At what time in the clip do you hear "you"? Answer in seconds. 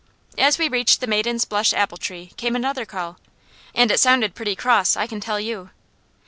5.39-5.69